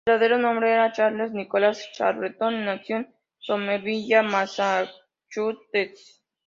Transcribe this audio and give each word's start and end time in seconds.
Su 0.01 0.05
verdadero 0.13 0.39
nombre 0.39 0.71
era 0.73 0.91
Charles 0.91 1.31
Nicholas 1.31 1.85
Carleton, 1.95 2.55
y 2.55 2.65
nació 2.65 2.95
en 2.97 3.15
Somerville, 3.37 4.23
Massachusetts. 4.23 6.23